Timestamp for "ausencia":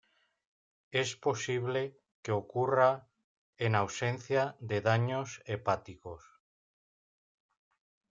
3.75-4.55